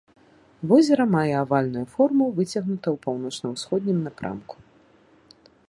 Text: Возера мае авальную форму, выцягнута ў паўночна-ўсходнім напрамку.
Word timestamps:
Возера 0.69 1.05
мае 1.15 1.33
авальную 1.43 1.83
форму, 1.95 2.25
выцягнута 2.39 2.87
ў 2.91 2.97
паўночна-ўсходнім 3.05 3.97
напрамку. 4.07 4.55